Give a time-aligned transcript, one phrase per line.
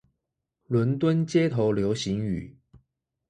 [0.67, 2.55] 倫敦街頭流行語